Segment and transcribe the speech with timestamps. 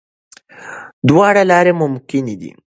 [1.07, 2.51] دواړه لارې ممکن دي.